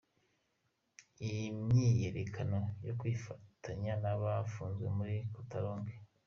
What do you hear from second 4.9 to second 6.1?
muri Catalogne.